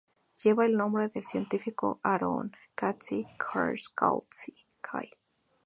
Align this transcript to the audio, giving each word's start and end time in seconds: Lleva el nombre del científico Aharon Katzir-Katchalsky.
Lleva 0.43 0.65
el 0.65 0.75
nombre 0.77 1.09
del 1.09 1.27
científico 1.27 1.99
Aharon 2.01 2.53
Katzir-Katchalsky. 2.75 4.65